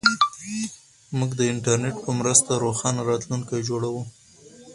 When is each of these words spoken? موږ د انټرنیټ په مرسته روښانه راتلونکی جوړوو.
موږ 1.17 1.31
د 1.39 1.41
انټرنیټ 1.51 1.95
په 2.05 2.11
مرسته 2.19 2.51
روښانه 2.63 3.01
راتلونکی 3.09 3.65
جوړوو. 3.69 4.01